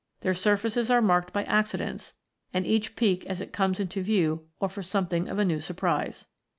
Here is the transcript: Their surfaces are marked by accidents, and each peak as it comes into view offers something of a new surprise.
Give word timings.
Their 0.21 0.33
surfaces 0.33 0.89
are 0.89 0.99
marked 0.99 1.31
by 1.31 1.43
accidents, 1.43 2.15
and 2.55 2.65
each 2.65 2.95
peak 2.95 3.23
as 3.27 3.39
it 3.39 3.53
comes 3.53 3.79
into 3.79 4.01
view 4.01 4.47
offers 4.59 4.87
something 4.87 5.29
of 5.29 5.37
a 5.37 5.45
new 5.45 5.59
surprise. 5.59 6.25